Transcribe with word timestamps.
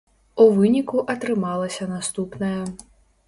У 0.43 0.45
выніку 0.59 1.03
атрымалася 1.15 1.89
наступнае. 1.93 2.61